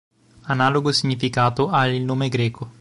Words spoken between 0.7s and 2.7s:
significato ha il nome greco.